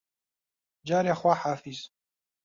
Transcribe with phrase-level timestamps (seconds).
[0.87, 1.79] جارێ خواحافیز